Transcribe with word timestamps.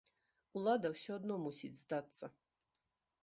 Улада 0.59 0.89
ўсё 0.93 1.11
адно 1.19 1.35
мусіць 1.45 1.73
здацца! 1.81 2.25